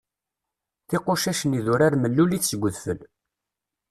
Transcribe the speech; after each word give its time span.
Tiqucac 0.87 1.41
n 1.45 1.51
yidurar 1.55 1.93
mellulit 1.97 2.43
seg 2.47 2.61
udfel. 2.67 2.99